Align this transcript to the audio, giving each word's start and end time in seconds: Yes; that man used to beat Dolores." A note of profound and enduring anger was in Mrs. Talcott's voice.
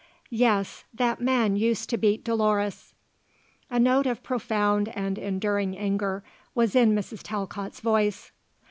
Yes; 0.31 0.83
that 0.95 1.21
man 1.21 1.55
used 1.55 1.87
to 1.91 1.97
beat 1.99 2.23
Dolores." 2.23 2.95
A 3.69 3.79
note 3.79 4.07
of 4.07 4.23
profound 4.23 4.87
and 4.89 5.19
enduring 5.19 5.77
anger 5.77 6.23
was 6.55 6.75
in 6.75 6.95
Mrs. 6.95 7.19
Talcott's 7.21 7.81
voice. 7.81 8.31